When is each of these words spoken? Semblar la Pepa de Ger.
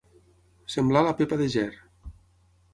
Semblar 0.77 1.05
la 1.09 1.13
Pepa 1.21 1.41
de 1.45 1.49
Ger. 1.59 1.71